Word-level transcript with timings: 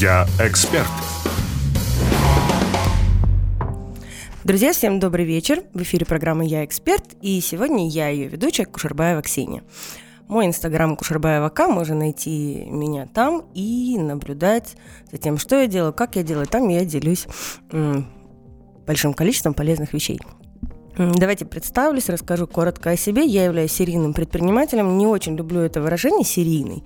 Я 0.00 0.26
эксперт. 0.38 0.88
Друзья, 4.44 4.72
всем 4.72 4.98
добрый 4.98 5.26
вечер. 5.26 5.62
В 5.74 5.82
эфире 5.82 6.06
программа 6.06 6.42
«Я 6.42 6.64
эксперт», 6.64 7.04
и 7.20 7.38
сегодня 7.42 7.86
я 7.86 8.08
ее 8.08 8.28
ведущая 8.28 8.64
Кушербаева 8.64 9.20
Ксения. 9.20 9.62
Мой 10.26 10.46
инстаграм 10.46 10.96
Кушербаева 10.96 11.50
К, 11.50 11.68
можно 11.68 11.96
найти 11.96 12.64
меня 12.70 13.08
там 13.12 13.44
и 13.52 13.98
наблюдать 13.98 14.74
за 15.12 15.18
тем, 15.18 15.36
что 15.36 15.60
я 15.60 15.66
делаю, 15.66 15.92
как 15.92 16.16
я 16.16 16.22
делаю. 16.22 16.46
Там 16.46 16.68
я 16.68 16.86
делюсь 16.86 17.26
большим 18.86 19.12
количеством 19.12 19.52
полезных 19.52 19.92
вещей. 19.92 20.18
Давайте 20.96 21.44
представлюсь, 21.44 22.08
расскажу 22.08 22.46
коротко 22.46 22.88
о 22.88 22.96
себе. 22.96 23.26
Я 23.26 23.44
являюсь 23.44 23.72
серийным 23.72 24.14
предпринимателем. 24.14 24.96
Не 24.96 25.06
очень 25.06 25.36
люблю 25.36 25.60
это 25.60 25.82
выражение 25.82 26.24
«серийный», 26.24 26.84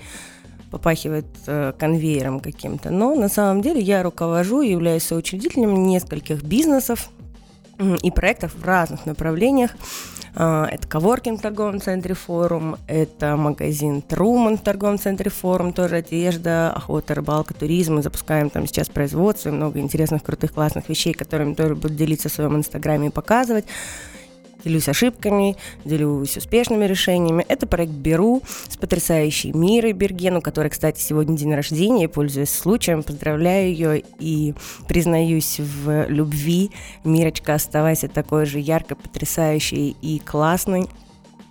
попахивает 0.74 1.26
э, 1.46 1.72
конвейером 1.78 2.40
каким-то. 2.40 2.90
Но 2.90 3.14
на 3.14 3.28
самом 3.28 3.62
деле 3.62 3.80
я 3.80 4.02
руковожу 4.02 4.60
и 4.60 4.72
являюсь 4.72 5.04
соучредителем 5.04 5.86
нескольких 5.86 6.42
бизнесов 6.42 7.10
и 8.02 8.10
проектов 8.10 8.56
в 8.56 8.64
разных 8.64 9.06
направлениях. 9.06 9.70
Э, 10.34 10.64
это 10.68 10.88
коворкинг 10.88 11.38
в 11.38 11.42
торговом 11.42 11.80
центре 11.80 12.14
«Форум», 12.14 12.76
это 12.88 13.36
магазин 13.36 14.02
«Труман» 14.02 14.58
в 14.58 14.62
торговом 14.62 14.98
центре 14.98 15.30
«Форум», 15.30 15.72
тоже 15.72 15.96
одежда, 15.96 16.72
охота, 16.72 17.14
рыбалка, 17.14 17.54
туризм. 17.54 17.94
Мы 17.94 18.02
запускаем 18.02 18.50
там 18.50 18.66
сейчас 18.66 18.88
производство 18.88 19.50
и 19.50 19.52
много 19.52 19.78
интересных, 19.78 20.24
крутых, 20.24 20.54
классных 20.54 20.88
вещей, 20.88 21.12
которыми 21.12 21.54
тоже 21.54 21.76
буду 21.76 21.94
делиться 21.94 22.28
в 22.28 22.32
своем 22.32 22.56
инстаграме 22.56 23.06
и 23.06 23.10
показывать 23.10 23.66
делюсь 24.64 24.88
ошибками, 24.88 25.56
делюсь 25.84 26.36
успешными 26.36 26.84
решениями. 26.86 27.44
Это 27.48 27.66
проект 27.66 27.92
«Беру» 27.92 28.42
с 28.68 28.76
потрясающей 28.76 29.52
Мирой 29.52 29.92
Бергену, 29.92 30.40
которая, 30.40 30.70
кстати, 30.70 31.00
сегодня 31.00 31.36
день 31.36 31.54
рождения, 31.54 32.08
пользуясь 32.08 32.50
случаем, 32.50 33.02
поздравляю 33.02 33.68
ее 33.70 34.02
и 34.18 34.54
признаюсь 34.88 35.58
в 35.58 36.06
любви. 36.08 36.70
Мирочка, 37.04 37.54
оставайся 37.54 38.08
такой 38.08 38.46
же 38.46 38.58
ярко, 38.58 38.96
потрясающей 38.96 39.96
и 40.00 40.18
классной. 40.18 40.88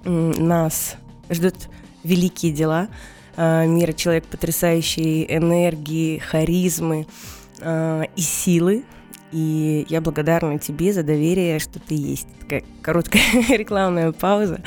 Нас 0.05 0.95
ждут 1.29 1.55
великие 2.03 2.51
дела. 2.51 2.89
А, 3.35 3.65
Мира– 3.65 3.93
человек 3.93 4.25
потрясающей 4.25 5.25
энергии, 5.29 6.17
харизмы 6.19 7.07
а, 7.61 8.03
и 8.15 8.21
силы. 8.21 8.83
И 9.33 9.87
я 9.89 9.99
благодарна 9.99 10.59
тебе 10.59 10.93
за 10.93 11.01
доверие, 11.01 11.57
что 11.57 11.79
ты 11.79 11.95
есть. 11.95 12.27
Такая 12.39 12.63
короткая 12.83 13.23
рекламная 13.49 14.11
пауза. 14.11 14.61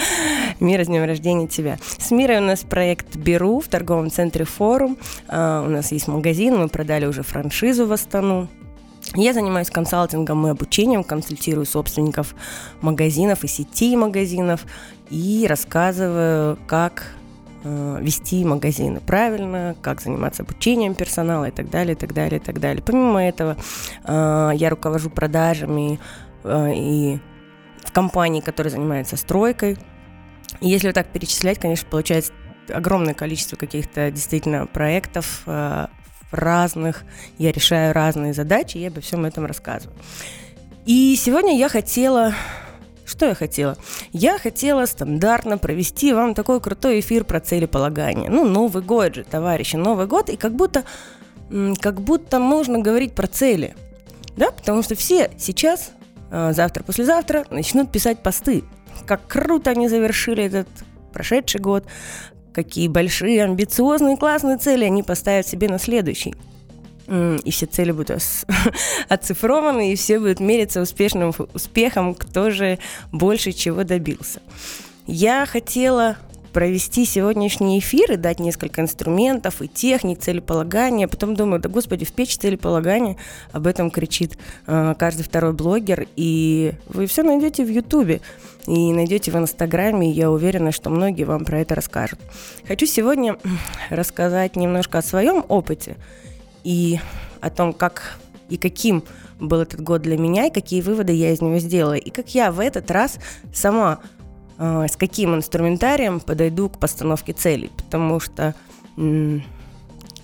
Мира, 0.59 0.83
с 0.83 0.89
днем 0.89 1.05
рождения 1.05 1.47
тебя. 1.47 1.79
С 1.99 2.11
Мирой 2.11 2.39
у 2.39 2.41
нас 2.41 2.63
проект 2.63 3.15
«Беру» 3.15 3.61
в 3.61 3.69
торговом 3.69 4.11
центре 4.11 4.45
«Форум». 4.45 4.99
Uh, 5.29 5.65
у 5.67 5.71
нас 5.71 5.93
есть 5.93 6.09
магазин, 6.09 6.57
мы 6.57 6.69
продали 6.69 7.07
уже 7.07 7.23
франшизу 7.23 7.87
в 7.87 7.93
Астану. 7.93 8.49
Я 9.15 9.33
занимаюсь 9.33 9.71
консалтингом 9.71 10.47
и 10.49 10.51
обучением, 10.51 11.05
консультирую 11.05 11.65
собственников 11.65 12.35
магазинов 12.81 13.45
и 13.45 13.49
сетей 13.49 13.95
магазинов 13.95 14.67
и 15.11 15.47
рассказываю, 15.49 16.59
как 16.67 17.13
Э, 17.69 17.99
вести 18.01 18.45
магазины 18.45 19.01
правильно, 19.01 19.75
как 19.83 20.01
заниматься 20.01 20.45
обучением 20.45 20.95
персонала 20.95 21.47
и 21.47 21.51
так 21.51 21.69
далее, 21.69 21.95
и 21.95 21.99
так 21.99 22.13
далее, 22.13 22.39
и 22.39 22.43
так 22.43 22.61
далее. 22.61 22.81
Помимо 22.81 23.21
этого, 23.25 23.57
э, 24.05 24.51
я 24.55 24.71
руковожу 24.71 25.11
продажами 25.11 25.99
э, 26.45 26.73
и 26.75 27.19
в 27.85 27.91
компании, 27.91 28.41
которая 28.41 28.71
занимается 28.71 29.17
стройкой. 29.17 29.79
И 30.61 30.69
если 30.69 30.89
вот 30.89 30.95
так 30.95 31.09
перечислять, 31.09 31.59
конечно, 31.59 31.89
получается 31.91 32.33
огромное 32.73 33.15
количество 33.15 33.57
каких-то 33.57 34.11
действительно 34.13 34.67
проектов 34.67 35.43
разных, 36.33 37.05
я 37.39 37.53
решаю 37.53 37.93
разные 37.93 38.33
задачи, 38.33 38.79
я 38.79 38.89
обо 38.89 39.01
всем 39.01 39.25
этом 39.25 39.47
рассказываю. 39.47 39.97
И 40.85 41.17
сегодня 41.17 41.57
я 41.57 41.69
хотела 41.69 42.35
что 43.07 43.27
я 43.27 43.35
хотела? 43.35 43.77
Я 44.13 44.37
хотела 44.39 44.85
стандартно 44.85 45.59
провести 45.59 46.13
вам 46.13 46.35
такой 46.35 46.61
крутой 46.61 47.01
эфир 47.01 47.25
про 47.25 47.41
целеполагание. 47.41 48.29
Ну, 48.29 48.45
Новый 48.45 48.83
год 48.83 49.15
же, 49.15 49.25
товарищи, 49.25 49.77
Новый 49.77 50.07
год, 50.07 50.29
и 50.29 50.37
как 50.37 50.55
будто, 50.55 50.83
как 51.81 52.01
будто 52.01 52.41
можно 52.41 52.81
говорить 52.81 53.15
про 53.15 53.29
цели. 53.29 53.77
Да, 54.37 54.51
потому 54.51 54.83
что 54.83 54.97
все 54.97 55.31
сейчас, 55.39 55.93
а, 56.31 56.53
завтра, 56.53 56.83
послезавтра, 56.83 57.47
начнут 57.51 57.93
писать 57.93 58.23
посты. 58.23 58.65
Как 59.07 59.27
круто 59.29 59.71
они 59.71 59.89
завершили 59.89 60.45
этот 60.45 60.69
прошедший 61.13 61.61
год, 61.61 61.85
какие 62.53 62.89
большие, 62.89 63.45
амбициозные, 63.45 64.17
классные 64.17 64.59
цели 64.59 64.85
они 64.85 65.03
поставят 65.03 65.47
себе 65.47 65.69
на 65.69 65.79
следующий 65.79 66.35
и 67.09 67.51
все 67.51 67.67
цели 67.67 67.93
будут 67.93 68.11
оцифрованы, 69.09 69.93
и 69.93 69.97
все 69.97 70.19
будут 70.19 70.41
мериться 70.41 70.81
успешным 70.81 71.33
успехом, 71.55 72.15
кто 72.15 72.51
же 72.51 72.79
больше 73.13 73.53
чего 73.53 73.85
добился. 73.85 74.41
Я 75.07 75.47
хотела 75.47 76.17
провести 76.57 77.05
сегодняшний 77.05 77.79
эфир 77.81 78.13
и 78.13 78.17
дать 78.17 78.41
несколько 78.41 78.81
инструментов 78.81 79.61
и 79.61 79.69
техник 79.69 80.21
целеполагания. 80.21 81.07
Потом 81.07 81.37
думаю, 81.37 81.61
да 81.61 81.69
господи, 81.69 82.07
в 82.07 82.13
печь 82.13 82.39
целеполагания 82.39 83.19
об 83.53 83.67
этом 83.67 83.91
кричит 83.91 84.39
э, 84.67 84.95
каждый 84.99 85.23
второй 85.23 85.53
блогер. 85.53 86.07
И 86.17 86.73
вы 86.87 87.09
все 87.09 87.23
найдете 87.23 87.63
в 87.63 87.69
Ютубе 87.69 88.23
и 88.67 88.91
найдете 88.95 89.31
в 89.33 89.37
Инстаграме. 89.37 90.11
И 90.11 90.15
я 90.15 90.31
уверена, 90.31 90.73
что 90.73 90.89
многие 90.89 91.25
вам 91.25 91.45
про 91.45 91.61
это 91.61 91.75
расскажут. 91.75 92.21
Хочу 92.67 92.87
сегодня 92.87 93.37
рассказать 93.91 94.57
немножко 94.57 94.97
о 94.97 95.03
своем 95.03 95.45
опыте 95.49 95.97
и 96.67 96.99
о 97.41 97.49
том, 97.49 97.73
как 97.73 98.19
и 98.49 98.57
каким 98.57 99.05
был 99.39 99.61
этот 99.61 99.81
год 99.81 100.03
для 100.03 100.19
меня, 100.19 100.47
и 100.47 100.51
какие 100.53 100.81
выводы 100.81 101.13
я 101.13 101.33
из 101.33 101.41
него 101.41 101.59
сделала, 101.59 101.95
и 101.95 102.11
как 102.11 102.35
я 102.35 102.51
в 102.51 102.59
этот 102.59 102.91
раз 102.91 103.21
сама 103.55 104.01
э, 104.59 104.87
с 104.91 104.97
каким 104.97 105.37
инструментарием 105.37 106.19
подойду 106.19 106.69
к 106.69 106.79
постановке 106.79 107.33
целей, 107.35 107.71
потому 107.77 108.19
что 108.19 108.57
э, 108.97 109.39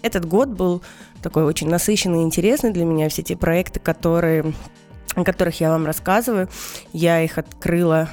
этот 0.03 0.26
год 0.26 0.48
был 0.48 0.82
такой 1.22 1.44
очень 1.44 1.69
насыщенный 1.69 2.22
и 2.22 2.25
интересный 2.25 2.72
для 2.72 2.84
меня. 2.84 3.09
Все 3.09 3.22
те 3.22 3.36
проекты, 3.36 3.78
которые, 3.78 4.53
о 5.14 5.22
которых 5.22 5.60
я 5.60 5.70
вам 5.70 5.86
рассказываю, 5.86 6.48
я 6.92 7.22
их 7.22 7.38
открыла 7.38 8.09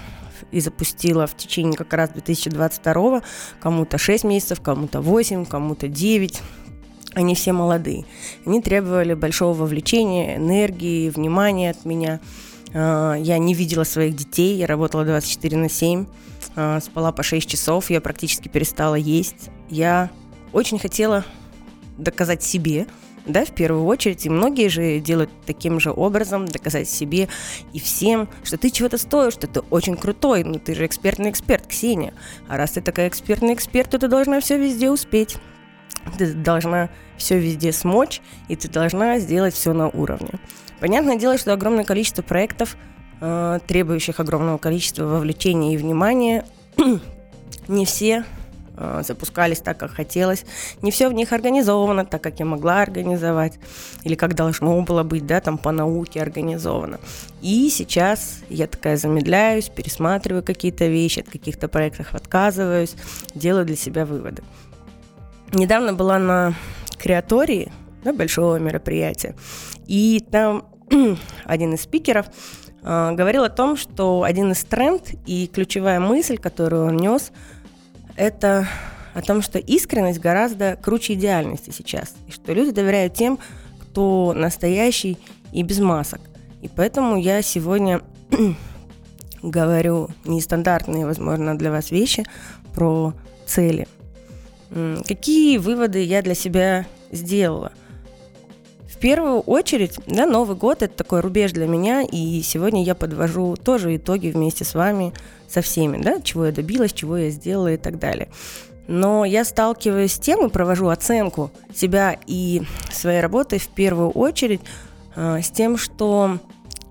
и 0.51 0.59
запустила 0.59 1.25
в 1.25 1.35
течение 1.35 1.75
как 1.75 1.91
раз 1.93 2.11
2022 2.11 3.23
кому-то 3.59 3.97
6 3.97 4.23
месяцев, 4.23 4.61
кому-то 4.61 5.01
8, 5.01 5.45
кому-то 5.45 5.87
9, 5.87 6.43
они 7.13 7.35
все 7.35 7.53
молодые. 7.53 8.05
Они 8.45 8.61
требовали 8.61 9.13
большого 9.13 9.53
вовлечения, 9.53 10.37
энергии, 10.37 11.09
внимания 11.09 11.71
от 11.71 11.85
меня. 11.85 12.19
А, 12.73 13.15
я 13.15 13.37
не 13.37 13.53
видела 13.53 13.83
своих 13.83 14.15
детей, 14.15 14.55
я 14.57 14.67
работала 14.67 15.05
24 15.05 15.57
на 15.57 15.69
7, 15.69 16.05
а, 16.55 16.79
спала 16.79 17.11
по 17.11 17.23
6 17.23 17.49
часов, 17.49 17.89
я 17.89 18.01
практически 18.01 18.47
перестала 18.47 18.95
есть. 18.95 19.49
Я 19.69 20.09
очень 20.53 20.79
хотела 20.79 21.25
доказать 21.97 22.43
себе, 22.43 22.87
да, 23.25 23.45
в 23.45 23.51
первую 23.51 23.85
очередь, 23.85 24.25
и 24.25 24.29
многие 24.29 24.69
же 24.69 24.99
делают 24.99 25.29
таким 25.45 25.79
же 25.79 25.91
образом, 25.91 26.45
доказать 26.45 26.89
себе 26.89 27.27
и 27.73 27.79
всем, 27.79 28.29
что 28.43 28.57
ты 28.57 28.69
чего-то 28.69 28.97
стоишь, 28.97 29.33
что 29.33 29.47
ты 29.47 29.59
очень 29.69 29.97
крутой, 29.97 30.43
ну 30.43 30.55
ты 30.59 30.73
же 30.73 30.85
экспертный 30.85 31.29
эксперт, 31.29 31.67
Ксения. 31.67 32.13
А 32.47 32.57
раз 32.57 32.71
ты 32.71 32.81
такая 32.81 33.07
экспертный 33.07 33.53
эксперт, 33.53 33.91
то 33.91 33.99
ты 33.99 34.07
должна 34.07 34.39
все 34.39 34.57
везде 34.57 34.89
успеть. 34.89 35.37
Ты 36.17 36.33
должна 36.33 36.89
все 37.17 37.39
везде 37.39 37.71
смочь, 37.71 38.21
и 38.47 38.55
ты 38.55 38.67
должна 38.69 39.19
сделать 39.19 39.53
все 39.53 39.73
на 39.73 39.89
уровне. 39.89 40.31
Понятное 40.79 41.17
дело, 41.17 41.37
что 41.37 41.53
огромное 41.53 41.83
количество 41.83 42.21
проектов, 42.21 42.77
э, 43.21 43.59
требующих 43.67 44.19
огромного 44.19 44.57
количества 44.57 45.03
вовлечения 45.03 45.73
и 45.73 45.77
внимания, 45.77 46.45
не 47.67 47.85
все 47.85 48.23
э, 48.77 49.01
запускались 49.05 49.59
так, 49.59 49.77
как 49.77 49.91
хотелось. 49.91 50.45
Не 50.81 50.91
все 50.91 51.09
в 51.09 51.13
них 51.13 51.33
организовано 51.33 52.05
так, 52.05 52.21
как 52.21 52.39
я 52.39 52.45
могла 52.45 52.81
организовать, 52.81 53.59
или 54.03 54.15
как 54.15 54.35
должно 54.35 54.81
было 54.81 55.03
быть, 55.03 55.25
да, 55.27 55.41
там 55.41 55.57
по 55.57 55.71
науке 55.71 56.21
организовано. 56.21 56.99
И 57.41 57.69
сейчас 57.69 58.39
я 58.49 58.67
такая 58.67 58.95
замедляюсь, 58.95 59.67
пересматриваю 59.67 60.43
какие-то 60.43 60.87
вещи, 60.87 61.19
от 61.19 61.29
каких-то 61.29 61.67
проектов 61.67 62.15
отказываюсь, 62.15 62.95
делаю 63.35 63.65
для 63.65 63.75
себя 63.75 64.05
выводы. 64.05 64.43
Недавно 65.53 65.93
была 65.93 66.19
на 66.19 66.53
креатории, 66.97 67.71
да, 68.03 68.13
большого 68.13 68.57
мероприятия, 68.57 69.35
и 69.87 70.23
там 70.31 70.65
один 71.45 71.73
из 71.73 71.81
спикеров 71.81 72.27
э, 72.83 73.11
говорил 73.13 73.43
о 73.43 73.49
том, 73.49 73.75
что 73.75 74.23
один 74.23 74.51
из 74.51 74.63
тренд 74.63 75.11
и 75.25 75.47
ключевая 75.47 75.99
мысль, 75.99 76.37
которую 76.37 76.85
он 76.85 76.97
нес, 76.97 77.31
это 78.15 78.67
о 79.15 79.21
том, 79.21 79.41
что 79.41 79.57
искренность 79.57 80.19
гораздо 80.19 80.75
круче 80.75 81.13
идеальности 81.13 81.71
сейчас, 81.71 82.13
и 82.27 82.31
что 82.31 82.53
люди 82.53 82.71
доверяют 82.71 83.15
тем, 83.15 83.39
кто 83.81 84.33
настоящий 84.35 85.17
и 85.51 85.63
без 85.63 85.79
масок. 85.79 86.21
И 86.61 86.67
поэтому 86.67 87.17
я 87.17 87.41
сегодня 87.41 88.01
говорю 89.41 90.09
нестандартные, 90.25 91.07
возможно, 91.07 91.57
для 91.57 91.71
вас 91.71 91.89
вещи 91.89 92.23
про 92.75 93.13
цели– 93.47 93.87
Какие 94.71 95.57
выводы 95.57 96.03
я 96.03 96.21
для 96.21 96.35
себя 96.35 96.85
сделала? 97.11 97.71
В 98.87 98.97
первую 98.97 99.39
очередь, 99.39 99.97
да, 100.07 100.25
Новый 100.25 100.57
год– 100.57 100.81
это 100.81 100.93
такой 100.93 101.21
рубеж 101.21 101.53
для 101.53 101.67
меня, 101.67 102.01
и 102.01 102.41
сегодня 102.41 102.83
я 102.83 102.95
подвожу 102.95 103.55
тоже 103.55 103.95
итоги 103.95 104.27
вместе 104.27 104.65
с 104.65 104.73
вами, 104.73 105.13
со 105.47 105.61
всеми, 105.61 106.01
да, 106.01 106.21
чего 106.21 106.47
я 106.47 106.51
добилась, 106.51 106.93
чего 106.93 107.17
я 107.17 107.29
сделала 107.29 107.73
и 107.73 107.77
так 107.77 107.97
далее. 107.97 108.29
Но 108.87 109.23
я 109.23 109.45
сталкиваюсь 109.45 110.13
с 110.13 110.19
тем 110.19 110.45
и 110.45 110.49
провожу 110.49 110.87
оценку 110.89 111.51
себя 111.73 112.17
и 112.27 112.63
своей 112.91 113.21
работы 113.21 113.57
в 113.57 113.67
первую 113.67 114.09
очередь 114.09 114.61
э, 115.15 115.41
с 115.41 115.49
тем, 115.49 115.77
что 115.77 116.39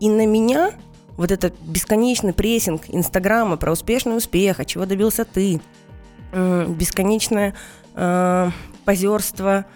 и 0.01 0.09
на 0.09 0.25
меня 0.25 0.73
вот 1.17 1.33
этот 1.33 1.55
бесконечный 1.61 2.33
прессинг 2.33 2.83
Инстаграма 2.89 3.57
про 3.57 3.73
успешный 3.73 4.17
успех, 4.17 4.61
а 4.61 4.65
чего 4.65 4.87
добился 4.87 5.25
ты, 5.25 5.61
бесконечное 6.33 7.55
э, 7.95 8.51
позерство, 8.85 9.67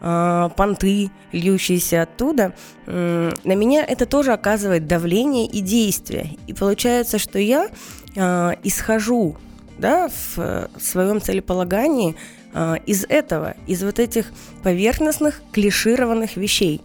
э, 0.00 0.48
понты, 0.56 1.10
льющиеся 1.32 2.02
оттуда, 2.02 2.54
э, 2.86 3.30
на 3.44 3.54
меня 3.54 3.84
это 3.84 4.06
тоже 4.06 4.32
оказывает 4.32 4.86
давление 4.86 5.46
и 5.46 5.60
действие. 5.60 6.36
И 6.46 6.54
получается, 6.54 7.18
что 7.18 7.38
я 7.38 7.68
э, 8.14 8.52
исхожу 8.62 9.36
да, 9.78 10.08
в, 10.08 10.68
своем 10.80 11.20
целеполагании 11.20 12.16
э, 12.54 12.76
из 12.86 13.04
этого, 13.08 13.54
из 13.66 13.82
вот 13.82 13.98
этих 13.98 14.32
поверхностных, 14.62 15.42
клишированных 15.52 16.36
вещей, 16.36 16.82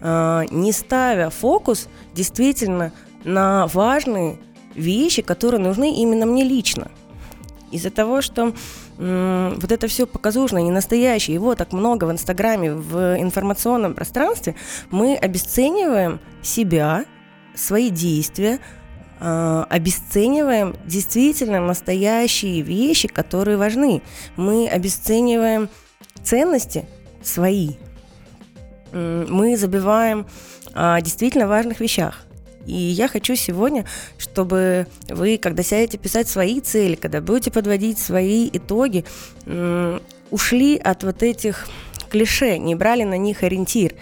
э, 0.00 0.44
не 0.50 0.72
ставя 0.72 1.30
фокус 1.30 1.88
действительно 2.14 2.92
на 3.24 3.66
важные 3.68 4.38
вещи, 4.74 5.22
которые 5.22 5.60
нужны 5.60 5.94
именно 5.96 6.26
мне 6.26 6.44
лично. 6.44 6.90
Из-за 7.70 7.90
того, 7.90 8.20
что 8.20 8.52
вот 8.98 9.72
это 9.72 9.88
все 9.88 10.06
показушное, 10.06 10.62
не 10.62 10.70
настоящее, 10.70 11.34
его 11.34 11.54
так 11.54 11.72
много 11.72 12.04
в 12.04 12.12
Инстаграме, 12.12 12.74
в 12.74 13.20
информационном 13.20 13.94
пространстве, 13.94 14.54
мы 14.90 15.16
обесцениваем 15.16 16.20
себя, 16.42 17.04
свои 17.54 17.90
действия, 17.90 18.58
э, 19.20 19.64
обесцениваем 19.68 20.76
действительно 20.86 21.60
настоящие 21.60 22.62
вещи, 22.62 23.08
которые 23.08 23.56
важны. 23.56 24.02
Мы 24.36 24.68
обесцениваем 24.68 25.68
ценности 26.22 26.86
свои. 27.22 27.74
Мы 28.92 29.56
забиваем 29.56 30.26
о 30.74 31.00
действительно 31.00 31.46
важных 31.46 31.80
вещах. 31.80 32.26
И 32.66 32.74
я 32.74 33.08
хочу 33.08 33.34
сегодня, 33.36 33.86
чтобы 34.18 34.86
вы, 35.08 35.38
когда 35.38 35.62
сядете 35.62 35.98
писать 35.98 36.28
свои 36.28 36.60
цели, 36.60 36.94
когда 36.94 37.20
будете 37.20 37.50
подводить 37.50 37.98
свои 37.98 38.48
итоги, 38.52 39.04
ушли 40.30 40.76
от 40.76 41.02
вот 41.02 41.22
этих 41.22 41.68
клише, 42.10 42.58
не 42.58 42.74
брали 42.74 43.04
на 43.04 43.16
них 43.16 43.42
ориентир 43.42 43.94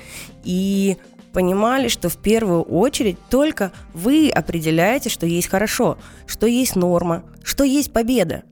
и 0.44 0.96
понимали, 1.32 1.88
что 1.88 2.08
в 2.08 2.16
первую 2.16 2.62
очередь 2.62 3.18
только 3.30 3.70
вы 3.94 4.30
определяете, 4.30 5.08
что 5.08 5.26
есть 5.26 5.48
хорошо, 5.48 5.98
что 6.26 6.46
есть 6.46 6.74
норма, 6.74 7.22
что 7.42 7.64
есть 7.64 7.92
победа. 7.92 8.42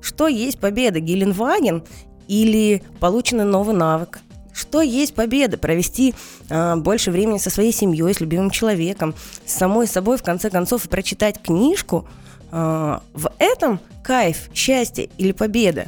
Что 0.00 0.26
есть 0.26 0.58
победа, 0.58 0.98
Геленваген 0.98 1.84
или 2.26 2.82
полученный 2.98 3.44
новый 3.44 3.76
навык– 3.76 4.20
что 4.52 4.82
есть 4.82 5.14
победа? 5.14 5.58
Провести 5.58 6.14
э, 6.48 6.76
больше 6.76 7.10
времени 7.10 7.38
со 7.38 7.50
своей 7.50 7.72
семьей, 7.72 8.14
с 8.14 8.20
любимым 8.20 8.50
человеком, 8.50 9.14
с 9.46 9.54
самой 9.54 9.86
собой, 9.86 10.16
в 10.18 10.22
конце 10.22 10.50
концов, 10.50 10.84
и 10.84 10.88
прочитать 10.88 11.40
книжку. 11.42 12.06
Э, 12.50 12.98
в 13.14 13.30
этом 13.38 13.80
кайф, 14.04 14.50
счастье 14.54 15.08
или 15.18 15.32
победа. 15.32 15.86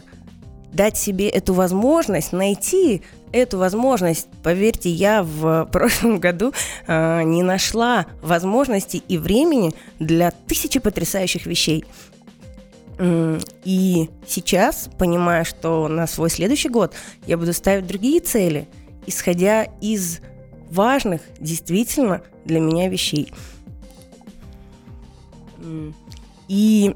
Дать 0.73 0.97
себе 0.97 1.29
эту 1.29 1.55
возможность, 1.55 2.33
найти 2.33 3.03
эту 3.33 3.59
возможность. 3.59 4.29
Поверьте, 4.43 4.91
я 4.91 5.23
в 5.23 5.67
прошлом 5.73 6.19
году 6.19 6.53
э, 6.87 7.23
не 7.25 7.43
нашла 7.43 8.07
возможности 8.23 9.03
и 9.09 9.19
времени 9.19 9.73
для 9.99 10.31
тысячи 10.31 10.81
потрясающих 10.81 11.47
вещей. 11.47 11.85
И 12.99 14.11
сейчас, 14.27 14.89
понимая, 14.99 15.45
что 15.45 15.89
на 15.89 16.07
свой 16.07 16.31
следующий 16.31 16.69
год 16.69 16.95
я 17.27 17.37
буду 17.37 17.53
ставить 17.53 17.87
другие 17.87 18.21
цели, 18.21 18.69
исходя 19.07 19.65
из 19.81 20.21
важных 20.71 21.23
действительно 21.41 22.23
для 22.45 22.61
меня 22.61 22.89
вещей. 22.89 23.33
И 26.49 26.95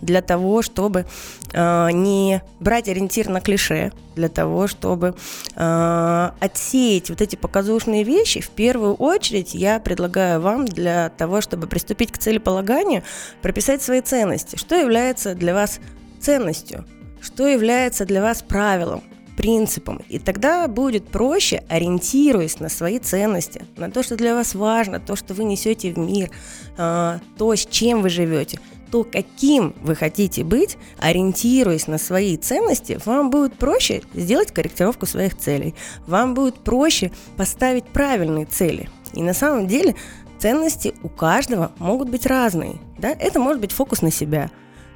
для 0.00 0.22
того, 0.22 0.62
чтобы 0.62 1.06
э, 1.52 1.90
не 1.92 2.42
брать 2.60 2.88
ориентир 2.88 3.28
на 3.28 3.40
клише, 3.40 3.92
для 4.16 4.28
того, 4.28 4.66
чтобы 4.66 5.14
э, 5.54 6.30
отсеять 6.40 7.10
вот 7.10 7.20
эти 7.20 7.36
показушные 7.36 8.04
вещи, 8.04 8.40
в 8.40 8.50
первую 8.50 8.94
очередь 8.94 9.54
я 9.54 9.78
предлагаю 9.80 10.40
вам 10.40 10.64
для 10.64 11.10
того, 11.10 11.40
чтобы 11.40 11.66
приступить 11.66 12.12
к 12.12 12.18
целеполаганию, 12.18 13.02
прописать 13.42 13.82
свои 13.82 14.00
ценности. 14.00 14.56
Что 14.56 14.74
является 14.74 15.34
для 15.34 15.54
вас 15.54 15.80
ценностью? 16.20 16.84
Что 17.20 17.46
является 17.46 18.04
для 18.04 18.22
вас 18.22 18.42
правилом? 18.42 19.02
принципам. 19.38 20.02
И 20.08 20.18
тогда 20.18 20.66
будет 20.66 21.06
проще, 21.06 21.62
ориентируясь 21.68 22.58
на 22.58 22.68
свои 22.68 22.98
ценности, 22.98 23.62
на 23.76 23.88
то, 23.88 24.02
что 24.02 24.16
для 24.16 24.34
вас 24.34 24.56
важно, 24.56 24.98
то, 24.98 25.14
что 25.14 25.32
вы 25.32 25.44
несете 25.44 25.92
в 25.92 25.96
мир, 25.96 26.28
э, 26.76 27.18
то, 27.38 27.54
с 27.54 27.64
чем 27.64 28.02
вы 28.02 28.08
живете, 28.08 28.58
то, 28.90 29.04
каким 29.04 29.74
вы 29.82 29.94
хотите 29.94 30.44
быть, 30.44 30.76
ориентируясь 30.98 31.86
на 31.86 31.98
свои 31.98 32.36
ценности, 32.36 32.98
вам 33.04 33.30
будет 33.30 33.54
проще 33.54 34.02
сделать 34.14 34.52
корректировку 34.52 35.06
своих 35.06 35.36
целей. 35.36 35.74
Вам 36.06 36.34
будет 36.34 36.56
проще 36.56 37.12
поставить 37.36 37.84
правильные 37.84 38.46
цели. 38.46 38.88
И 39.14 39.22
на 39.22 39.34
самом 39.34 39.66
деле 39.66 39.94
ценности 40.38 40.94
у 41.02 41.08
каждого 41.08 41.72
могут 41.78 42.08
быть 42.08 42.26
разные. 42.26 42.76
Да? 42.98 43.10
Это 43.10 43.40
может 43.40 43.60
быть 43.60 43.72
фокус 43.72 44.02
на 44.02 44.10
себя. 44.10 44.50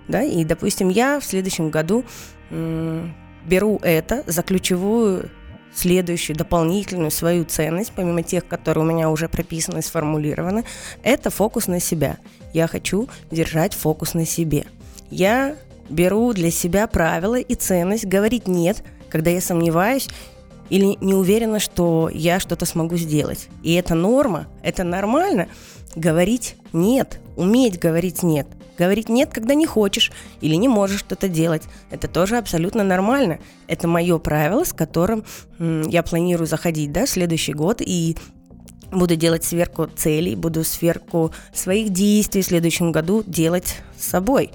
Да? 0.09 0.23
И, 0.23 0.44
допустим, 0.44 0.89
я 0.89 1.21
в 1.21 1.25
следующем 1.25 1.71
году 1.71 2.05
беру 2.50 3.79
это 3.83 4.23
за 4.27 4.43
ключевую 4.43 5.31
следующую 5.75 6.37
дополнительную 6.37 7.11
свою 7.11 7.45
ценность, 7.45 7.93
помимо 7.95 8.23
тех, 8.23 8.47
которые 8.47 8.85
у 8.85 8.87
меня 8.87 9.11
уже 9.11 9.29
прописаны 9.29 9.79
и 9.79 9.83
сформулированы, 9.83 10.65
это 11.03 11.31
фокус 11.31 11.67
на 11.67 11.81
себя. 11.81 12.19
Я 12.53 12.67
хочу 12.67 13.09
держать 13.31 13.75
фокус 13.75 14.15
на 14.15 14.27
себе. 14.27 14.67
Я 15.11 15.57
беру 15.89 16.33
для 16.33 16.51
себя 16.51 16.87
правила 16.87 17.39
и 17.39 17.55
ценность 17.55 18.07
говорить 18.07 18.49
«нет», 18.49 18.83
когда 19.09 19.31
я 19.31 19.41
сомневаюсь 19.41 20.08
или 20.70 20.96
не 21.03 21.15
уверена, 21.15 21.58
что 21.58 22.08
я 22.13 22.41
что-то 22.41 22.65
смогу 22.65 22.96
сделать. 22.96 23.49
И 23.63 23.75
это 23.75 23.94
норма, 23.94 24.49
это 24.63 24.85
нормально 24.85 25.49
говорить 25.94 26.56
«нет», 26.73 27.20
уметь 27.37 27.79
говорить 27.79 28.23
«нет». 28.23 28.46
Говорить 28.79 29.08
«нет», 29.08 29.31
когда 29.32 29.55
не 29.55 29.67
хочешь 29.67 30.12
или 30.41 30.55
не 30.55 30.69
можешь 30.69 31.00
что-то 31.00 31.29
делать. 31.29 31.62
Это 31.91 32.08
тоже 32.08 32.38
абсолютно 32.38 32.84
нормально. 32.84 33.38
Это 33.67 33.86
мое 33.86 34.19
правило, 34.19 34.64
с 34.64 34.72
которым 34.72 35.24
я 35.58 36.02
планирую 36.02 36.46
заходить 36.46 36.93
да, 36.93 37.06
следующий 37.06 37.52
год 37.52 37.81
и 37.81 38.17
буду 38.91 39.17
делать 39.17 39.44
сверку 39.44 39.86
целей, 39.86 40.36
буду 40.36 40.64
сверку 40.64 41.32
своих 41.52 41.91
действий 41.91 42.43
в 42.43 42.46
следующем 42.46 42.93
году 42.93 43.22
делать 43.26 43.76
с 43.98 44.08
собой. 44.08 44.50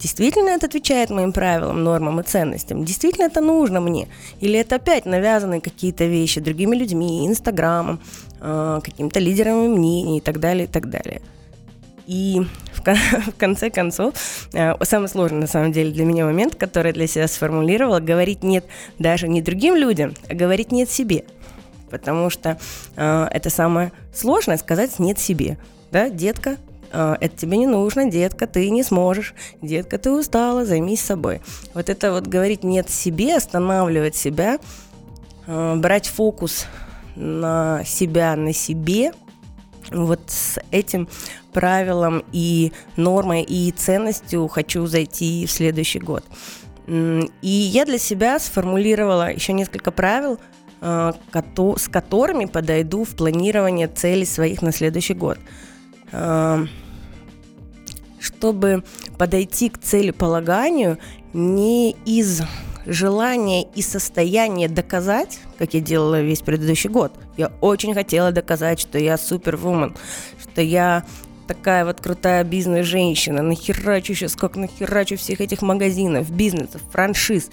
Действительно 0.00 0.48
это 0.48 0.66
отвечает 0.66 1.10
моим 1.10 1.32
правилам, 1.32 1.84
нормам 1.84 2.18
и 2.18 2.24
ценностям? 2.24 2.84
Действительно 2.84 3.26
это 3.26 3.40
нужно 3.40 3.80
мне? 3.80 4.08
Или 4.40 4.58
это 4.58 4.76
опять 4.76 5.06
навязанные 5.06 5.60
какие-то 5.60 6.06
вещи 6.06 6.40
другими 6.40 6.74
людьми, 6.74 7.24
Инстаграмом, 7.28 8.00
э, 8.40 8.80
какими-то 8.82 9.20
лидерами 9.20 9.68
мнений 9.68 10.18
и 10.18 10.20
так 10.20 10.40
далее, 10.40 10.64
и 10.64 10.68
так 10.68 10.90
далее? 10.90 11.22
И 12.12 12.42
в, 12.74 13.32
конце 13.38 13.70
концов, 13.70 14.14
э, 14.52 14.72
самый 14.84 15.08
сложный 15.08 15.40
на 15.40 15.46
самом 15.46 15.72
деле 15.72 15.90
для 15.92 16.04
меня 16.04 16.26
момент, 16.26 16.56
который 16.56 16.88
я 16.88 16.92
для 16.92 17.06
себя 17.06 17.26
сформулировала, 17.26 18.00
говорить 18.00 18.42
нет 18.42 18.66
даже 18.98 19.28
не 19.28 19.40
другим 19.40 19.76
людям, 19.76 20.14
а 20.28 20.34
говорить 20.34 20.72
нет 20.72 20.90
себе– 20.90 21.24
потому 21.92 22.30
что 22.30 22.58
э, 22.96 23.28
это 23.30 23.50
самое 23.50 23.92
сложное 24.12 24.56
сказать 24.56 24.98
нет 24.98 25.20
себе. 25.20 25.58
Да, 25.92 26.08
детка, 26.08 26.56
э, 26.90 27.16
это 27.20 27.36
тебе 27.36 27.58
не 27.58 27.66
нужно, 27.66 28.10
детка, 28.10 28.46
ты 28.48 28.70
не 28.70 28.82
сможешь, 28.82 29.34
детка, 29.60 29.98
ты 29.98 30.10
устала, 30.10 30.64
займись 30.64 31.02
собой. 31.02 31.42
Вот 31.74 31.90
это 31.90 32.12
вот 32.12 32.26
говорить 32.26 32.64
нет 32.64 32.88
себе, 32.88 33.36
останавливать 33.36 34.16
себя, 34.16 34.58
э, 35.46 35.74
брать 35.76 36.08
фокус 36.08 36.66
на 37.14 37.84
себя, 37.84 38.34
на 38.36 38.54
себе, 38.54 39.12
вот 39.94 40.20
с 40.26 40.58
этим 40.70 41.08
правилом 41.52 42.24
и 42.32 42.72
нормой 42.96 43.42
и 43.42 43.70
ценностью 43.72 44.48
хочу 44.48 44.86
зайти 44.86 45.46
в 45.46 45.50
следующий 45.50 45.98
год. 45.98 46.24
И 46.86 47.30
я 47.42 47.84
для 47.84 47.98
себя 47.98 48.38
сформулировала 48.38 49.32
еще 49.32 49.52
несколько 49.52 49.90
правил– 49.90 50.38
Э, 50.84 51.12
с 51.76 51.88
которыми 51.88 52.46
подойду 52.46 53.04
в 53.04 53.10
планирование 53.10 53.86
целей 53.86 54.24
своих 54.24 54.62
на 54.62 54.72
следующий 54.72 55.14
год. 55.14 55.38
Э, 56.10 56.66
чтобы 58.18 58.82
подойти 59.16 59.68
к 59.68 59.78
целеполаганию 59.78 60.98
не 61.32 61.92
из 62.04 62.42
желание 62.86 63.64
и 63.74 63.82
состояние 63.82 64.68
доказать, 64.68 65.40
как 65.58 65.74
я 65.74 65.80
делала 65.80 66.20
весь 66.20 66.40
предыдущий 66.40 66.90
год. 66.90 67.12
Я 67.36 67.52
очень 67.60 67.94
хотела 67.94 68.32
доказать, 68.32 68.80
что 68.80 68.98
я 68.98 69.16
супервумен, 69.16 69.96
что 70.40 70.60
я 70.60 71.04
такая 71.46 71.84
вот 71.84 72.00
крутая 72.00 72.44
бизнес-женщина, 72.44 73.42
нахерачу 73.42 74.14
сейчас, 74.14 74.36
как 74.36 74.56
нахерачу 74.56 75.16
всех 75.16 75.40
этих 75.40 75.62
магазинов, 75.62 76.30
бизнесов, 76.30 76.80
франшиз. 76.90 77.50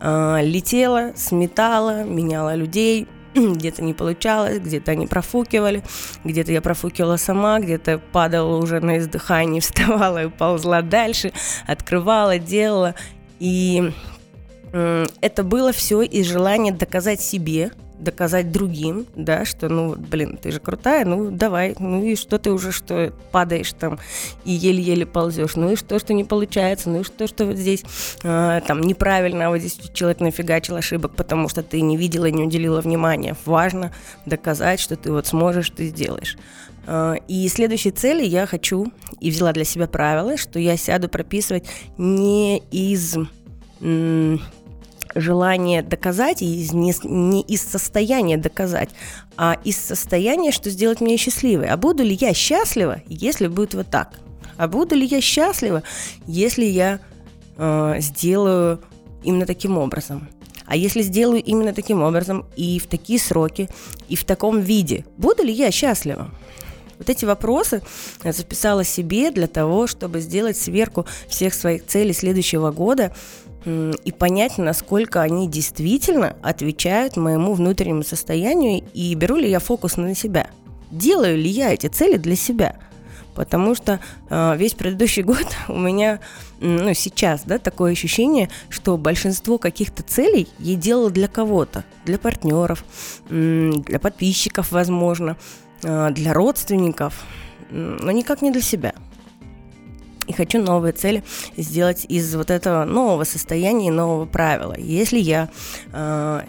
А, 0.00 0.40
летела, 0.42 1.12
сметала, 1.16 2.04
меняла 2.04 2.54
людей, 2.54 3.06
где-то 3.34 3.82
не 3.82 3.94
получалось, 3.94 4.58
где-то 4.58 4.92
они 4.92 5.06
профукивали, 5.06 5.82
где-то 6.24 6.52
я 6.52 6.60
профукивала 6.60 7.16
сама, 7.16 7.60
где-то 7.60 7.98
падала 8.12 8.56
уже 8.56 8.80
на 8.80 8.98
издыхании, 8.98 9.60
вставала 9.60 10.24
и 10.24 10.28
ползла 10.28 10.82
дальше, 10.82 11.32
открывала, 11.66 12.38
делала. 12.38 12.94
И 13.38 13.92
это 14.72 15.44
было 15.44 15.72
все 15.72 16.02
из 16.02 16.26
желания 16.26 16.72
доказать 16.72 17.20
себе, 17.20 17.72
доказать 17.98 18.52
другим, 18.52 19.06
да, 19.16 19.44
что, 19.44 19.68
ну, 19.68 19.94
блин, 19.96 20.38
ты 20.40 20.52
же 20.52 20.60
крутая, 20.60 21.04
ну, 21.04 21.30
давай, 21.30 21.74
ну 21.78 22.02
и 22.02 22.16
что 22.16 22.38
ты 22.38 22.52
уже, 22.52 22.72
что 22.72 23.12
падаешь 23.32 23.72
там 23.72 23.98
и 24.44 24.52
еле-еле 24.52 25.04
ползешь, 25.04 25.56
ну 25.56 25.72
и 25.72 25.76
что, 25.76 25.98
что 25.98 26.14
не 26.14 26.24
получается, 26.24 26.90
ну 26.90 27.00
и 27.00 27.04
что, 27.04 27.26
что 27.26 27.46
вот 27.46 27.56
здесь 27.56 27.84
э, 28.22 28.60
там 28.66 28.80
неправильно, 28.80 29.46
а 29.46 29.50
вот 29.50 29.58
здесь 29.58 29.78
человек 29.92 30.20
нафигачил 30.20 30.76
ошибок, 30.76 31.12
потому 31.16 31.48
что 31.48 31.62
ты 31.62 31.80
не 31.80 31.96
видела 31.96 32.26
не 32.26 32.44
уделила 32.44 32.80
внимания. 32.80 33.36
Важно 33.44 33.92
доказать, 34.26 34.80
что 34.80 34.96
ты 34.96 35.10
вот 35.10 35.26
сможешь, 35.26 35.70
ты 35.70 35.88
сделаешь. 35.88 36.36
Э, 36.86 37.14
и 37.26 37.48
следующей 37.48 37.90
цели 37.90 38.24
я 38.24 38.46
хочу, 38.46 38.92
и 39.20 39.30
взяла 39.30 39.52
для 39.52 39.64
себя 39.64 39.88
правило, 39.88 40.36
что 40.36 40.58
я 40.58 40.76
сяду 40.76 41.08
прописывать 41.08 41.64
не 41.96 42.58
из 42.70 43.16
желание 45.20 45.82
доказать, 45.82 46.42
и 46.42 46.62
из, 46.62 46.72
не, 46.72 46.94
не 47.04 47.42
из 47.42 47.62
состояния 47.62 48.36
доказать, 48.36 48.90
а 49.36 49.58
из 49.64 49.76
состояния, 49.76 50.52
что 50.52 50.70
сделать 50.70 51.00
меня 51.00 51.16
счастливой. 51.16 51.68
А 51.68 51.76
буду 51.76 52.02
ли 52.02 52.14
я 52.14 52.34
счастлива, 52.34 53.02
если 53.06 53.46
будет 53.46 53.74
вот 53.74 53.88
так? 53.90 54.18
А 54.56 54.68
буду 54.68 54.94
ли 54.94 55.06
я 55.06 55.20
счастлива, 55.20 55.82
если 56.26 56.64
я 56.64 57.00
э, 57.56 57.96
сделаю 58.00 58.80
именно 59.22 59.46
таким 59.46 59.78
образом? 59.78 60.28
А 60.66 60.76
если 60.76 61.00
сделаю 61.00 61.42
именно 61.42 61.72
таким 61.72 62.02
образом 62.02 62.44
и 62.56 62.78
в 62.78 62.86
такие 62.86 63.18
сроки, 63.18 63.68
и 64.08 64.16
в 64.16 64.24
таком 64.24 64.60
виде, 64.60 65.06
буду 65.16 65.42
ли 65.42 65.52
я 65.52 65.70
счастлива? 65.70 66.30
Вот 66.98 67.08
эти 67.08 67.24
вопросы 67.24 67.82
я 68.24 68.32
записала 68.32 68.84
себе 68.84 69.30
для 69.30 69.46
того, 69.46 69.86
чтобы 69.86 70.20
сделать 70.20 70.58
сверку 70.58 71.06
всех 71.28 71.54
своих 71.54 71.86
целей 71.86 72.12
следующего 72.12 72.70
года 72.72 73.14
и 73.64 74.12
понять, 74.12 74.58
насколько 74.58 75.20
они 75.20 75.48
действительно 75.48 76.36
отвечают 76.42 77.16
моему 77.16 77.54
внутреннему 77.54 78.02
состоянию 78.02 78.82
и 78.94 79.14
беру 79.14 79.36
ли 79.36 79.50
я 79.50 79.58
фокус 79.58 79.96
на 79.96 80.14
себя. 80.14 80.50
Делаю 80.90 81.36
ли 81.36 81.48
я 81.48 81.72
эти 81.72 81.86
цели 81.88 82.16
для 82.16 82.36
себя? 82.36 82.76
Потому 83.34 83.74
что 83.74 84.00
э, 84.30 84.56
весь 84.56 84.74
предыдущий 84.74 85.22
год 85.24 85.46
у 85.68 85.78
меня, 85.78 86.20
ну 86.60 86.92
сейчас, 86.94 87.42
да, 87.44 87.58
такое 87.58 87.92
ощущение, 87.92 88.48
что 88.68 88.96
большинство 88.96 89.58
каких-то 89.58 90.02
целей 90.02 90.48
я 90.58 90.74
делала 90.74 91.10
для 91.10 91.28
кого-то, 91.28 91.84
для 92.04 92.18
партнеров, 92.18 92.84
для 93.28 93.98
подписчиков, 94.00 94.72
возможно, 94.72 95.36
э, 95.82 96.10
для 96.10 96.32
родственников, 96.32 97.24
но 97.70 98.10
никак 98.10 98.40
не 98.40 98.50
для 98.50 98.62
себя 98.62 98.94
и 100.28 100.32
хочу 100.32 100.62
новые 100.62 100.92
цели 100.92 101.24
сделать 101.56 102.04
из 102.08 102.34
вот 102.36 102.50
этого 102.50 102.84
нового 102.84 103.24
состояния 103.24 103.88
и 103.88 103.90
нового 103.90 104.26
правила. 104.26 104.74
Если 104.78 105.18
я 105.18 105.48
э, 105.92 106.42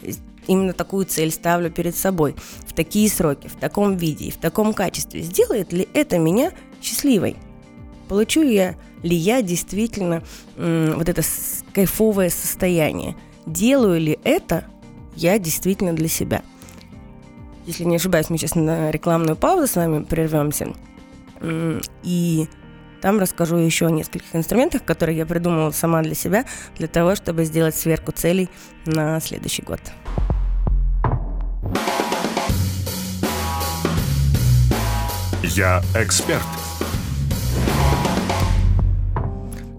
именно 0.48 0.74
такую 0.74 1.06
цель 1.06 1.32
ставлю 1.32 1.72
перед 1.72 1.96
собой 1.96 2.36
в 2.68 2.74
такие 2.74 3.10
сроки, 3.10 3.48
в 3.48 3.56
таком 3.56 3.96
виде 3.96 4.26
и 4.26 4.32
в 4.32 4.38
таком 4.38 4.74
качестве, 4.74 5.22
сделает 5.22 5.72
ли 5.72 5.88
это 5.94 6.20
меня 6.20 6.52
счастливой? 6.82 7.38
Получу 8.10 8.42
я 8.42 8.76
ли 9.02 9.16
я 9.16 9.42
действительно 9.42 10.24
м, 10.58 10.96
вот 10.98 11.08
это 11.08 11.22
кайфовое 11.74 12.30
состояние? 12.30 13.16
Делаю 13.46 14.00
ли 14.00 14.20
это 14.26 14.66
я 15.16 15.40
действительно 15.40 15.94
для 15.94 16.10
себя? 16.10 16.42
Если 17.66 17.86
не 17.86 17.96
ошибаюсь, 17.96 18.30
мы 18.30 18.38
сейчас 18.38 18.56
на 18.56 18.92
рекламную 18.92 19.38
паузу 19.38 19.68
с 19.68 19.76
вами 19.76 20.04
прервемся. 20.04 20.74
И 22.04 22.48
там 23.02 23.20
расскажу 23.20 23.58
еще 23.58 23.88
о 23.88 23.92
нескольких 23.92 24.36
инструментах, 24.36 24.84
которые 24.84 25.18
я 25.18 25.26
придумала 25.26 25.72
сама 25.72 26.02
для 26.02 26.16
себя, 26.16 26.46
для 26.78 26.88
того, 26.88 27.16
чтобы 27.16 27.46
сделать 27.46 27.76
сверку 27.76 28.12
целей 28.12 28.50
на 28.86 29.20
следующий 29.20 29.64
год. 29.64 29.80
Я 35.44 35.82
эксперт. 35.96 36.44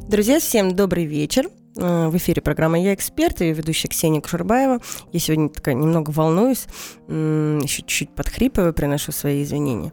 Друзья, 0.09 0.41
всем 0.41 0.75
добрый 0.75 1.05
вечер. 1.05 1.47
Э, 1.77 2.09
в 2.09 2.17
эфире 2.17 2.43
программа 2.43 2.81
«Я 2.81 2.95
эксперт» 2.95 3.41
и 3.43 3.53
ведущая 3.53 3.89
Ксения 3.89 4.21
Кушербаева. 4.21 4.81
Я 5.13 5.21
сегодня 5.21 5.49
такая 5.49 5.75
немного 5.75 6.11
волнуюсь, 6.11 6.67
еще 7.07 7.67
чуть-чуть 7.67 8.11
подхрипываю, 8.11 8.75
приношу 8.75 9.13
свои 9.13 9.43
извинения, 9.45 9.93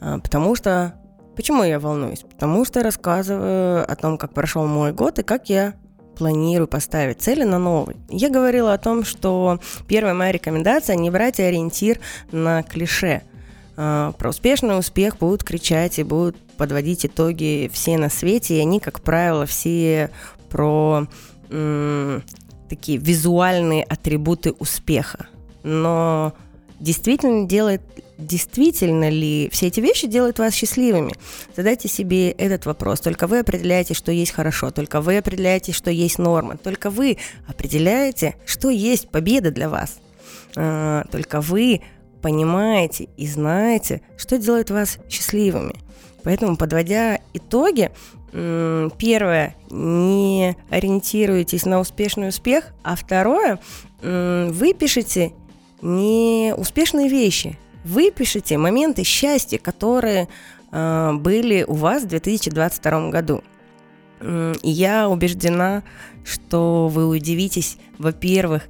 э, 0.00 0.18
потому 0.22 0.56
что 0.56 0.94
Почему 1.36 1.64
я 1.64 1.80
волнуюсь? 1.80 2.20
Потому 2.20 2.64
что 2.64 2.82
рассказываю 2.82 3.90
о 3.90 3.96
том, 3.96 4.18
как 4.18 4.34
прошел 4.34 4.66
мой 4.66 4.92
год 4.92 5.18
и 5.18 5.22
как 5.22 5.48
я 5.48 5.74
планирую 6.16 6.68
поставить 6.68 7.22
цели 7.22 7.42
на 7.42 7.58
новый. 7.58 7.96
Я 8.10 8.28
говорила 8.28 8.74
о 8.74 8.78
том, 8.78 9.04
что 9.04 9.58
первая 9.88 10.14
моя 10.14 10.32
рекомендация– 10.32 10.96
не 10.96 11.10
брать 11.10 11.40
ориентир 11.40 12.00
на 12.32 12.62
клише. 12.62 13.22
А, 13.76 14.12
про 14.12 14.30
успешный 14.30 14.78
успех 14.78 15.18
будут 15.18 15.42
кричать 15.42 15.98
и 15.98 16.02
будут 16.02 16.36
подводить 16.56 17.06
итоги 17.06 17.70
все 17.72 17.96
на 17.96 18.10
свете, 18.10 18.56
и 18.56 18.60
они, 18.60 18.78
как 18.78 19.00
правило, 19.00 19.46
все 19.46 20.10
про 20.50 21.06
м- 21.50 22.22
такие 22.68 22.98
визуальные 22.98 23.84
атрибуты 23.84 24.52
успеха. 24.52 25.26
Но 25.62 26.34
действительно 26.78 27.46
делает 27.48 27.82
действительно 28.22 29.10
ли 29.10 29.48
все 29.52 29.66
эти 29.66 29.80
вещи 29.80 30.06
делают 30.06 30.38
вас 30.38 30.54
счастливыми? 30.54 31.12
Задайте 31.56 31.88
себе 31.88 32.30
этот 32.30 32.66
вопрос. 32.66 33.00
Только 33.00 33.26
вы 33.26 33.40
определяете, 33.40 33.94
что 33.94 34.10
есть 34.12 34.32
хорошо, 34.32 34.70
только 34.70 35.00
вы 35.00 35.18
определяете, 35.18 35.72
что 35.72 35.90
есть 35.90 36.18
норма, 36.18 36.56
только 36.56 36.90
вы 36.90 37.18
определяете, 37.46 38.36
что 38.46 38.70
есть 38.70 39.08
победа 39.10 39.50
для 39.50 39.68
вас. 39.68 39.98
А, 40.56 41.04
только 41.10 41.40
вы 41.40 41.82
понимаете 42.22 43.08
и 43.16 43.26
знаете, 43.26 44.00
что 44.16 44.38
делает 44.38 44.70
вас 44.70 44.98
счастливыми. 45.10 45.74
Поэтому, 46.22 46.56
подводя 46.56 47.18
итоги, 47.34 47.90
первое, 48.32 49.56
не 49.70 50.56
ориентируйтесь 50.70 51.66
на 51.66 51.80
успешный 51.80 52.28
успех, 52.28 52.72
а 52.82 52.96
второе, 52.96 53.58
вы 54.00 54.72
пишете 54.72 55.32
не 55.82 56.54
успешные 56.56 57.08
вещи, 57.08 57.58
Выпишите 57.84 58.58
моменты 58.58 59.04
счастья, 59.04 59.58
которые 59.58 60.28
э, 60.70 61.12
были 61.14 61.64
у 61.66 61.74
вас 61.74 62.04
в 62.04 62.08
2022 62.08 63.10
году. 63.10 63.42
Я 64.62 65.08
убеждена, 65.08 65.82
что 66.24 66.86
вы 66.86 67.08
удивитесь, 67.08 67.76
во-первых, 67.98 68.68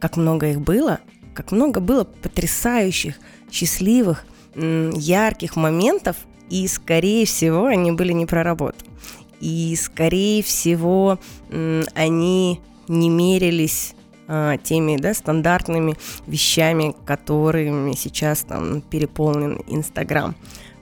как 0.00 0.16
много 0.16 0.48
их 0.50 0.62
было, 0.62 1.00
как 1.34 1.52
много 1.52 1.80
было 1.80 2.04
потрясающих, 2.04 3.16
счастливых, 3.50 4.24
ярких 4.54 5.56
моментов, 5.56 6.16
и, 6.48 6.66
скорее 6.66 7.26
всего, 7.26 7.66
они 7.66 7.92
были 7.92 8.12
не 8.12 8.24
про 8.24 8.42
работу. 8.42 8.78
И, 9.40 9.76
скорее 9.76 10.42
всего, 10.42 11.18
они 11.94 12.60
не 12.88 13.10
мерились 13.10 13.95
а, 14.28 14.56
теми 14.56 14.96
да, 14.96 15.14
стандартными 15.14 15.96
вещами, 16.26 16.94
которыми 17.04 17.92
сейчас 17.92 18.40
там 18.40 18.80
переполнен 18.80 19.62
Инстаграм. 19.68 20.34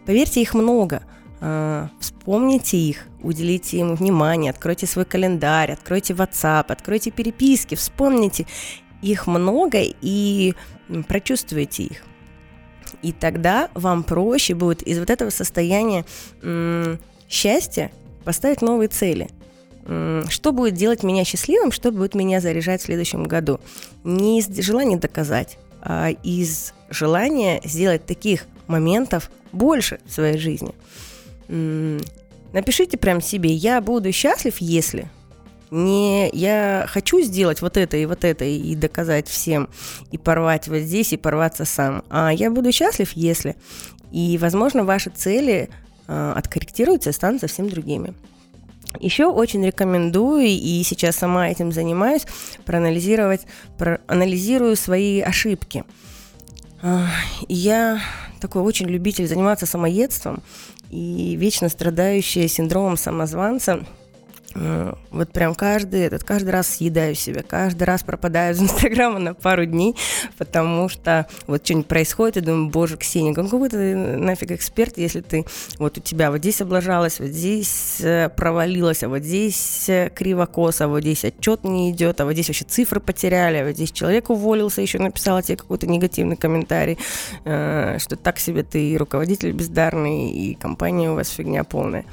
Поверьте, 0.07 0.41
их 0.41 0.55
много. 0.55 1.03
А, 1.41 1.91
вспомните 2.01 2.79
их, 2.79 3.07
уделите 3.23 3.79
им 3.79 3.95
внимание, 3.95 4.51
откройте 4.51 4.87
свой 4.87 5.05
календарь, 5.05 5.73
откройте 5.73 6.15
WhatsApp, 6.15 6.67
откройте 6.69 7.11
переписки, 7.11 7.75
вспомните. 7.75 8.47
Их 9.03 9.27
много 9.27 9.79
и 9.83 10.55
прочувствуйте 11.09 11.83
их. 11.83 12.03
И 13.03 13.13
тогда 13.13 13.69
вам 13.75 14.03
проще 14.03 14.55
будет 14.55 14.83
из 14.83 14.99
вот 14.99 15.11
этого 15.11 15.29
состояния 15.29 16.07
м- 16.43 16.99
счастья 17.29 17.91
поставить 18.25 18.63
новые 18.63 18.89
цели– 18.89 19.29
что 19.85 20.53
будет 20.53 20.75
делать 20.75 21.03
меня 21.03 21.25
счастливым, 21.25 21.73
что 21.73 21.93
будет 21.93 22.15
меня 22.15 22.41
заряжать 22.41 22.81
в 22.83 22.87
следующем 22.87 23.25
году. 23.25 23.61
Не 24.03 24.41
из 24.41 24.49
желания 24.65 24.97
доказать, 24.97 25.59
а 25.83 26.11
из 26.23 26.73
желания 26.89 27.61
сделать 27.65 28.07
таких 28.07 28.47
моментов 28.67 29.31
больше 29.53 30.01
в 30.07 30.13
своей 30.13 30.39
жизни. 30.39 30.75
Напишите 32.53 32.97
прям 32.97 33.21
себе, 33.21 33.53
я 33.53 33.81
буду 33.81 34.13
счастлив, 34.13 34.57
если 34.59 35.09
Не 35.71 36.31
я 36.31 36.87
хочу 36.89 37.21
сделать 37.21 37.61
вот 37.61 37.77
это 37.77 37.97
и 37.97 38.07
вот 38.07 38.25
это 38.25 38.45
и 38.45 38.75
доказать 38.77 39.29
всем, 39.29 39.69
и 40.13 40.19
порвать 40.19 40.69
вот 40.69 40.79
здесь, 40.79 41.13
и 41.13 41.17
порваться 41.17 41.65
сам. 41.65 42.05
А 42.11 42.33
я 42.33 42.51
буду 42.51 42.71
счастлив, 42.73 43.13
если. 43.15 43.57
И, 44.13 44.39
возможно, 44.39 44.85
ваши 44.85 45.11
цели 45.11 45.69
э, 46.07 46.33
откорректируются 46.37 47.11
и 47.11 47.13
станут 47.13 47.41
совсем 47.41 47.69
другими. 47.69 48.15
Еще 49.01 49.27
очень 49.27 49.65
рекомендую, 49.65 50.47
и 50.47 50.83
сейчас 50.85 51.17
сама 51.17 51.49
этим 51.49 51.73
занимаюсь, 51.73 52.27
проанализировать, 52.65 53.43
проанализирую 53.79 54.77
свои 54.77 55.21
ошибки. 55.21 55.85
Я 57.49 58.01
такой 58.41 58.63
очень 58.63 58.87
любитель 58.87 59.27
заниматься 59.27 59.67
самоедством 59.67 60.43
и 60.91 61.35
вечно 61.37 61.69
страдающая 61.69 62.47
синдромом 62.49 62.97
самозванца– 62.97 63.85
вот 64.55 65.33
прям 65.33 65.55
каждый 65.55 66.03
этот, 66.03 66.23
каждый 66.23 66.51
раз 66.51 66.69
съедаю 66.69 67.15
себя, 67.15 67.43
каждый 67.43 67.85
раз 67.85 68.03
пропадаю 68.03 68.55
из 68.55 68.63
Инстаграма 68.63 69.19
на 69.19 69.35
пару 69.35 69.67
дней, 69.67 69.97
потому 70.39 70.89
что 70.89 71.27
вот 71.47 71.65
что-нибудь 71.65 71.89
происходит, 71.89 72.37
и 72.37 72.41
думаю, 72.41 72.71
боже, 72.71 72.97
Ксения, 72.97 73.35
какой 73.35 73.69
ты 73.69 73.97
нафиг 73.97 74.53
эксперт, 74.53 74.97
если 74.97 75.21
ты 75.21 75.45
вот 75.79 75.99
у 75.99 76.01
тебя 76.01 76.31
вот 76.31 76.39
здесь 76.39 76.61
облажалась, 76.61 77.19
вот 77.19 77.29
здесь 77.29 78.01
э, 78.01 78.29
провалилась, 78.29 79.03
а 79.03 79.09
вот 79.09 79.23
здесь 79.23 79.89
э, 79.89 80.11
криво-косо, 80.15 80.85
а 80.85 80.89
вот 80.89 81.01
здесь 81.01 81.25
отчет 81.25 81.65
не 81.65 81.91
идет, 81.91 82.21
а 82.21 82.25
вот 82.25 82.35
здесь 82.35 82.49
вообще 82.49 82.65
цифры 82.65 83.01
потеряли, 83.01 83.57
а 83.59 83.65
вот 83.65 83.75
здесь 83.75 83.91
человек 83.91 84.31
уволился, 84.31 84.83
еще 84.83 84.99
написал 84.99 85.43
тебе 85.43 85.57
какой-то 85.57 85.87
негативный 85.87 86.37
комментарий, 86.37 86.99
что 87.43 88.17
так 88.17 88.39
себе 88.39 88.63
ты 88.63 88.97
руководитель 88.97 89.53
бездарный, 89.53 90.31
и 90.31 90.55
компания 90.55 91.11
у 91.11 91.15
вас 91.15 91.29
фигня 91.29 91.65
полная. 91.65 92.05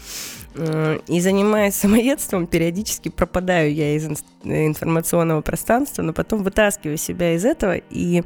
И 0.55 1.21
занимаясь 1.21 1.75
самоедством, 1.75 2.45
периодически 2.47 3.09
пропадаю 3.09 3.73
я 3.73 3.95
из 3.95 4.07
информационного 4.43 5.41
пространства, 5.41 6.01
но 6.01 6.13
потом 6.13 6.43
вытаскиваю 6.43 6.97
себя 6.97 7.35
из 7.35 7.45
этого. 7.45 7.77
И 7.89 8.23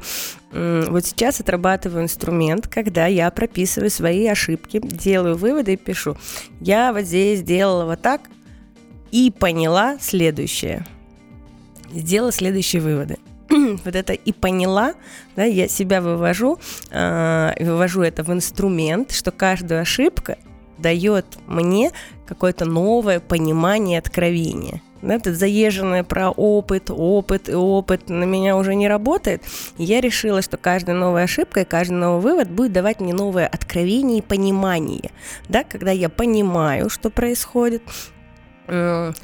вот 0.50 1.04
сейчас 1.04 1.40
отрабатываю 1.40 2.04
инструмент, 2.04 2.66
когда 2.66 3.06
я 3.06 3.30
прописываю 3.30 3.90
свои 3.90 4.26
ошибки, 4.26 4.80
делаю 4.80 5.36
выводы 5.36 5.74
и 5.74 5.76
пишу. 5.76 6.16
Я 6.60 6.92
вот 6.92 7.02
здесь 7.02 7.40
сделала 7.40 7.84
вот 7.84 8.00
так 8.00 8.22
и 9.10 9.30
поняла 9.30 9.98
следующее. 10.00 10.86
Сделала 11.92 12.32
следующие 12.32 12.82
выводы 12.82 13.18
вот 13.84 13.94
это 13.94 14.12
и 14.12 14.32
поняла, 14.32 14.94
да, 15.36 15.44
я 15.44 15.68
себя 15.68 16.00
вывожу, 16.00 16.58
э, 16.90 17.52
вывожу 17.60 18.02
это 18.02 18.22
в 18.22 18.32
инструмент, 18.32 19.12
что 19.12 19.30
каждая 19.30 19.82
ошибка 19.82 20.38
дает 20.78 21.26
мне 21.46 21.90
какое-то 22.26 22.64
новое 22.64 23.20
понимание, 23.20 23.98
откровение. 23.98 24.82
Это 25.02 25.34
заезженное 25.34 26.02
про 26.02 26.30
опыт, 26.30 26.90
опыт 26.90 27.48
и 27.48 27.54
опыт 27.54 28.08
на 28.08 28.24
меня 28.24 28.56
уже 28.56 28.74
не 28.74 28.88
работает. 28.88 29.42
Я 29.78 30.00
решила, 30.00 30.42
что 30.42 30.56
каждая 30.56 30.96
новая 30.96 31.24
ошибка 31.24 31.60
и 31.60 31.64
каждый 31.64 31.94
новый 31.94 32.22
вывод 32.22 32.50
будет 32.50 32.72
давать 32.72 33.00
мне 33.00 33.12
новое 33.12 33.46
откровение 33.46 34.18
и 34.18 34.22
понимание. 34.22 35.10
Да, 35.48 35.64
когда 35.64 35.92
я 35.92 36.08
понимаю, 36.08 36.88
что 36.90 37.10
происходит, 37.10 37.82
то 38.66 39.14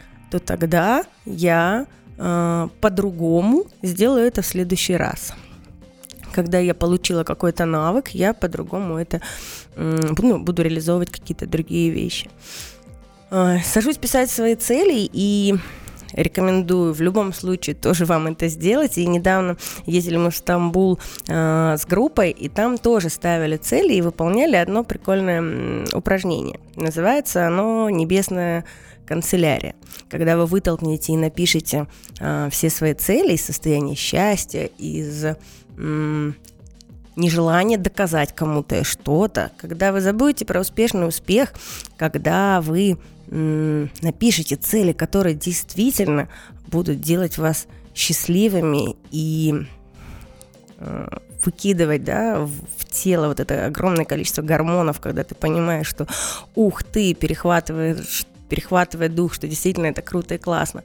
тогда 0.44 1.04
я 1.24 1.86
э, 2.16 2.68
по-другому 2.80 3.64
сделаю 3.82 4.26
это 4.26 4.42
в 4.42 4.46
следующий 4.46 4.96
раз 4.96 5.34
когда 6.32 6.58
я 6.58 6.74
получила 6.74 7.24
какой-то 7.24 7.64
навык, 7.64 8.08
я 8.08 8.34
по-другому 8.34 8.98
это 8.98 9.20
ну, 9.76 10.38
буду 10.38 10.62
реализовывать 10.62 11.10
какие-то 11.10 11.46
другие 11.46 11.90
вещи. 11.90 12.28
А, 13.30 13.58
сажусь 13.64 13.96
писать 13.96 14.30
свои 14.30 14.54
цели 14.54 15.08
и 15.12 15.54
рекомендую 16.12 16.92
в 16.92 17.00
любом 17.00 17.32
случае 17.32 17.74
тоже 17.74 18.04
вам 18.04 18.26
это 18.26 18.48
сделать. 18.48 18.98
И 18.98 19.06
недавно 19.06 19.56
ездили 19.86 20.16
мы 20.16 20.30
в 20.30 20.36
Стамбул 20.36 20.98
э, 21.28 21.76
с 21.78 21.86
группой, 21.86 22.30
и 22.30 22.48
там 22.48 22.78
тоже 22.78 23.08
ставили 23.08 23.56
цели 23.56 23.94
и 23.94 24.02
выполняли 24.02 24.56
одно 24.56 24.84
прикольное 24.84 25.86
упражнение. 25.94 26.60
Называется 26.76 27.46
оно 27.46 27.88
«Небесная 27.90 28.64
канцелярия». 29.06 29.74
Когда 30.10 30.36
вы 30.36 30.46
вытолкнете 30.46 31.12
и 31.12 31.16
напишите 31.16 31.86
э, 32.20 32.48
все 32.50 32.70
свои 32.70 32.94
цели 32.94 33.32
из 33.32 33.44
состояния 33.44 33.94
счастья, 33.94 34.68
из 34.78 35.24
нежелание 37.16 37.78
доказать 37.78 38.34
кому-то 38.34 38.84
что-то, 38.84 39.52
когда 39.58 39.92
вы 39.92 40.00
забудете 40.00 40.44
про 40.44 40.60
успешный 40.60 41.06
успех, 41.08 41.52
когда 41.96 42.60
вы 42.60 42.98
напишите 43.30 44.56
цели, 44.56 44.92
которые 44.92 45.34
действительно 45.34 46.28
будут 46.66 47.00
делать 47.00 47.38
вас 47.38 47.66
счастливыми 47.94 48.96
и 49.10 49.66
э, 50.78 51.06
выкидывать 51.44 52.04
да, 52.04 52.40
в, 52.40 52.84
тело 52.90 53.28
вот 53.28 53.40
это 53.40 53.66
огромное 53.66 54.04
количество 54.04 54.42
гормонов, 54.42 55.00
когда 55.00 55.24
ты 55.24 55.34
понимаешь, 55.34 55.86
что 55.86 56.06
ух 56.54 56.82
ты, 56.82 57.14
перехватываешь, 57.14 58.26
перехватывает 58.48 59.14
дух, 59.14 59.32
что 59.32 59.48
действительно 59.48 59.86
это 59.86 60.02
круто 60.02 60.34
и 60.34 60.38
классно. 60.38 60.84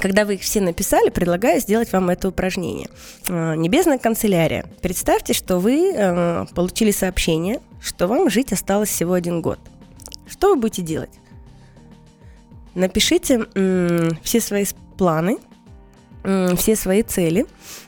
Когда 0.00 0.24
вы 0.24 0.34
их 0.34 0.42
все 0.42 0.60
написали, 0.60 1.10
предлагаю 1.10 1.60
сделать 1.60 1.92
вам 1.92 2.10
это 2.10 2.28
упражнение. 2.28 2.88
А, 3.28 3.54
Небесная 3.54 3.98
канцелярия. 3.98 4.66
Представьте, 4.82 5.32
что 5.32 5.58
вы 5.58 5.92
э, 5.94 6.46
получили 6.54 6.90
сообщение, 6.90 7.60
что 7.80 8.06
вам 8.06 8.30
жить 8.30 8.52
осталось 8.52 8.88
всего 8.88 9.12
один 9.12 9.40
год. 9.40 9.58
Что 10.26 10.54
вы 10.54 10.60
будете 10.60 10.82
делать? 10.82 11.10
Напишите 12.74 13.46
все 14.22 14.40
свои 14.40 14.64
планы, 14.98 15.38
все 16.56 16.74
свои 16.74 17.02
цели, 17.02 17.46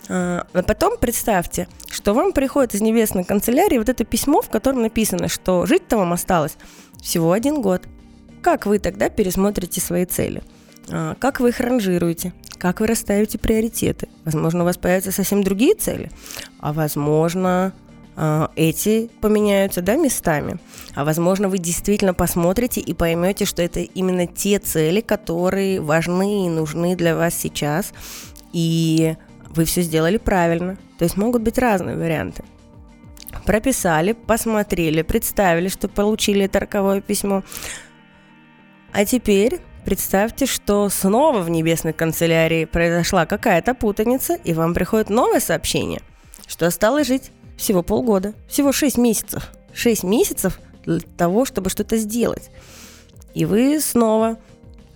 а, 0.09 0.47
а 0.53 0.63
потом 0.63 0.99
представьте, 0.99 1.69
что 1.91 2.13
вам 2.13 2.33
приходит 2.33 2.75
из 2.75 2.83
небесной 2.83 3.25
канцелярии 3.25 3.79
вот 3.79 3.89
это 3.89 4.05
письмо, 4.05 4.43
в 4.43 4.51
котором 4.51 4.83
написано, 4.83 5.29
что 5.29 5.65
жить-то 5.67 5.97
вам 5.97 6.13
осталось 6.13 6.57
всего 7.01 7.33
один 7.33 7.63
год. 7.63 7.83
Как 8.43 8.67
вы 8.67 8.79
тогда 8.79 9.09
пересмотрите 9.09 9.81
свои 9.81 10.05
цели? 10.05 10.43
А, 10.91 11.15
как 11.19 11.41
вы 11.41 11.51
их 11.51 11.61
ранжируете, 11.61 12.33
как 12.59 12.81
вы 12.81 12.87
расставите 12.87 13.39
приоритеты. 13.39 14.09
Возможно, 14.25 14.63
у 14.63 14.65
вас 14.65 14.77
появятся 14.77 15.13
совсем 15.13 15.43
другие 15.43 15.75
цели, 15.75 16.11
а 16.61 16.73
возможно, 16.73 17.73
а, 18.17 18.51
эти 18.57 19.11
поменяются 19.21 19.83
да, 19.83 19.97
местами. 19.97 20.59
А 20.95 21.05
возможно, 21.05 21.49
вы 21.49 21.59
действительно 21.59 22.15
посмотрите 22.15 22.81
и 22.81 22.95
поймете, 22.95 23.45
что 23.45 23.63
это 23.63 23.81
именно 23.81 24.27
те 24.27 24.59
цели, 24.59 25.01
которые 25.01 25.81
важны 25.81 26.47
и 26.47 26.49
нужны 26.49 26.97
для 26.97 27.17
вас 27.17 27.35
сейчас, 27.35 27.93
и 28.53 29.17
вы 29.51 29.65
все 29.65 29.83
сделали 29.83 30.17
правильно. 30.17 30.79
То 30.99 31.05
есть 31.05 31.17
могут 31.17 31.43
быть 31.43 31.59
разные 31.59 31.97
варианты. 31.97 32.43
Прописали, 33.45 34.13
посмотрели, 34.13 35.03
представили, 35.03 35.69
что 35.69 35.89
получили 35.89 36.47
это 36.47 36.61
роковое 36.61 37.01
письмо. 37.01 37.43
А 38.93 39.05
теперь 39.05 39.61
Представьте, 39.87 40.47
что 40.47 40.89
снова 40.89 41.43
в 41.43 41.49
небесной 41.49 41.93
канцелярии 41.93 42.65
произошла 42.65 43.25
какая-то 43.25 43.73
путаница, 43.73 44.35
и 44.35 44.53
вам 44.53 44.75
приходит 44.75 45.11
новое 45.11 45.39
сообщение, 45.39 46.01
что 46.49 46.67
осталось 46.67 47.07
жить 47.07 47.31
всего 47.57 47.85
полгода, 47.85 48.35
всего 48.49 48.73
6 48.73 48.99
месяцев. 48.99 49.49
6 49.75 50.03
месяцев 50.03 50.59
для 50.85 50.99
того, 51.17 51.45
чтобы 51.45 51.71
что-то 51.71 51.99
сделать. 51.99 52.51
И 53.35 53.45
вы 53.45 53.79
снова 53.81 54.39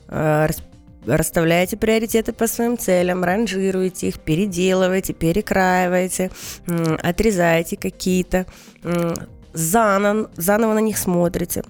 э, 0.08 0.48
расставляете 1.06 1.76
приоритеты 1.76 2.32
по 2.32 2.48
своим 2.48 2.76
целям, 2.76 3.22
ранжируете 3.22 4.08
их, 4.08 4.18
переделываете, 4.18 5.12
перекраиваете, 5.12 6.32
э, 6.66 6.96
отрезаете 6.96 7.76
какие-то, 7.76 8.44
э, 8.82 9.14
заново, 9.52 10.30
заново 10.34 10.74
на 10.74 10.80
них 10.80 10.98
смотрите. 10.98 11.62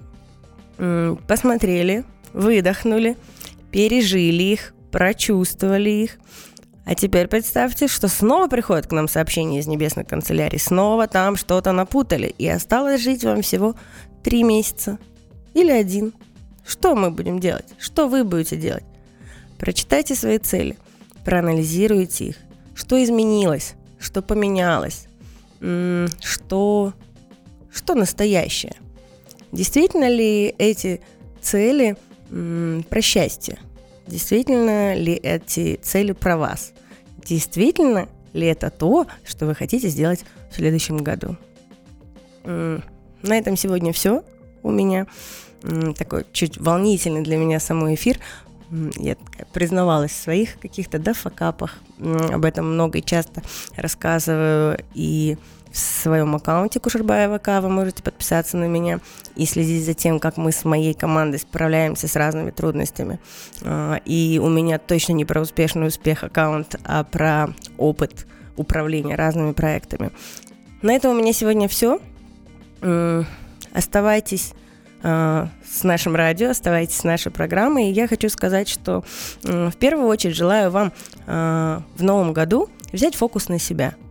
Э, 0.79 1.15
посмотрели, 1.27 2.03
выдохнули, 2.33 3.17
пережили 3.71 4.43
их, 4.43 4.73
прочувствовали 4.91 5.89
их. 5.89 6.19
А 6.85 6.95
теперь 6.95 7.27
представьте, 7.27 7.87
что 7.87 8.07
снова 8.07 8.47
приходит 8.47 8.87
к 8.87 8.91
нам 8.91 9.07
сообщение 9.07 9.59
из 9.59 9.67
небесной 9.67 10.03
канцелярии, 10.03 10.57
снова 10.57 11.07
там 11.07 11.35
что-то 11.35 11.71
напутали, 11.71 12.33
и 12.37 12.47
осталось 12.47 13.01
жить 13.01 13.23
вам 13.23 13.41
всего 13.43 13.75
три 14.23 14.43
месяца 14.43 14.97
или 15.53 15.71
один. 15.71 16.13
Что 16.65 16.95
мы 16.95 17.11
будем 17.11 17.39
делать? 17.39 17.67
Что 17.77 18.07
вы 18.07 18.23
будете 18.23 18.55
делать? 18.55 18.83
Прочитайте 19.57 20.15
свои 20.15 20.39
цели, 20.39 20.77
проанализируйте 21.23 22.25
их. 22.25 22.35
Что 22.73 23.01
изменилось? 23.03 23.75
Что 23.99 24.21
поменялось? 24.21 25.05
Что, 25.59 26.93
что 27.71 27.95
настоящее? 27.95 28.75
Действительно 29.51 30.09
ли 30.09 30.55
эти 30.57 31.01
цели– 31.41 31.95
про 32.89 33.01
счастье. 33.01 33.59
Действительно 34.07 34.95
ли 34.95 35.13
эти 35.13 35.75
цели 35.75 36.13
про 36.13 36.37
вас? 36.37 36.73
Действительно 37.23 38.07
ли 38.33 38.47
это 38.47 38.69
то, 38.69 39.05
что 39.25 39.45
вы 39.45 39.53
хотите 39.53 39.89
сделать 39.89 40.25
в 40.49 40.55
следующем 40.55 40.97
году? 40.97 41.37
На 42.43 42.81
этом 43.23 43.55
сегодня 43.57 43.93
все 43.93 44.23
у 44.63 44.71
меня. 44.71 45.05
Такой 45.97 46.25
чуть 46.33 46.57
волнительный 46.57 47.21
для 47.21 47.37
меня 47.37 47.59
самой 47.59 47.93
эфир. 47.95 48.17
я 48.97 49.17
признавалась 49.53 50.11
в 50.11 50.23
своих 50.23 50.59
каких-то, 50.59 50.97
да, 50.97 51.13
факапах. 51.13 51.79
Об 51.99 52.45
этом 52.45 52.73
много 52.73 52.99
и 52.99 53.05
часто 53.05 53.43
рассказываю. 53.75 54.79
И 54.93 55.37
в 55.71 55.77
своем 55.77 56.35
аккаунте 56.35 56.79
Кушербаева 56.79 57.37
К. 57.37 57.61
Вы 57.61 57.69
можете 57.69 58.03
подписаться 58.03 58.57
на 58.57 58.65
меня 58.65 58.99
и 59.35 59.45
следить 59.45 59.85
за 59.85 59.93
тем, 59.93 60.19
как 60.19 60.37
мы 60.37 60.51
с 60.51 60.65
моей 60.65 60.93
командой 60.93 61.37
справляемся 61.37 62.07
с 62.07 62.15
разными 62.15 62.51
трудностями. 62.51 63.19
А, 63.63 63.99
и 64.05 64.39
у 64.43 64.49
меня 64.49 64.77
точно 64.79 65.13
не 65.13 65.25
про 65.25 65.41
успешный 65.41 65.87
успех 65.87 66.23
аккаунт, 66.23 66.75
а 66.83 67.03
про 67.03 67.49
опыт 67.77 68.27
управления 68.57 69.15
разными 69.15 69.53
проектами. 69.53 70.11
На 70.81 70.93
этом 70.93 71.11
у 71.11 71.19
меня 71.19 71.31
сегодня 71.31 71.67
все. 71.67 71.99
Оставайтесь 73.73 74.53
а, 75.03 75.49
с 75.65 75.83
нашим 75.83 76.15
радио, 76.15 76.49
оставайтесь 76.49 76.97
с 76.97 77.03
нашей 77.05 77.31
программой. 77.31 77.89
И 77.89 77.93
я 77.93 78.07
хочу 78.07 78.27
сказать, 78.27 78.67
что 78.67 79.05
в 79.43 79.73
первую 79.79 80.07
очередь 80.07 80.35
желаю 80.35 80.69
вам 80.69 80.91
а, 81.27 81.83
в 81.95 82.03
новом 82.03 82.33
году 82.33 82.69
взять 82.91 83.15
фокус 83.15 83.47
на 83.47 83.57
себя– 83.57 83.95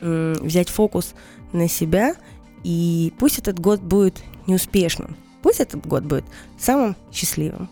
взять 0.00 0.68
фокус 0.68 1.14
на 1.52 1.68
себя, 1.68 2.14
и 2.62 3.12
пусть 3.18 3.38
этот 3.38 3.58
год 3.58 3.80
будет 3.80 4.22
неуспешным, 4.46 5.16
пусть 5.42 5.60
этот 5.60 5.84
год 5.86 6.04
будет 6.04 6.24
самым 6.58 6.94
счастливым. 7.12 7.66